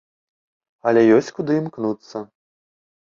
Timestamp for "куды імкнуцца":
1.41-2.17